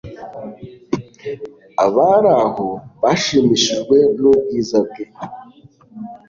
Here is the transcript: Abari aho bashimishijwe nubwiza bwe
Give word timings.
Abari 1.85 2.31
aho 2.43 2.67
bashimishijwe 3.01 3.97
nubwiza 4.19 4.77
bwe 4.87 5.03